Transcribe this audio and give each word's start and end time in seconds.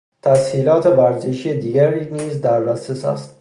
تسهیلات 0.23 0.85
ورزشی 0.85 1.53
دیگری 1.53 2.09
نیز 2.11 2.41
در 2.41 2.63
دسترس 2.63 3.05
است. 3.05 3.29